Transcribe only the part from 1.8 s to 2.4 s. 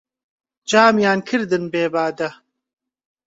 بادە